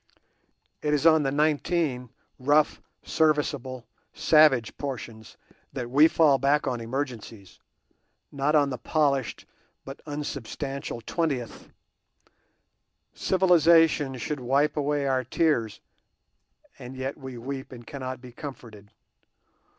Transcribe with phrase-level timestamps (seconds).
[0.81, 2.09] It is on the nineteen
[2.39, 3.85] rough serviceable
[4.15, 5.37] savage portions
[5.73, 7.59] that we fall back in emergencies,
[8.31, 9.45] not on the polished
[9.85, 11.69] but unsubstantial twentieth.
[13.13, 15.81] Civilization should wipe away our tears,
[16.79, 18.89] and yet we weep and cannot be comforted.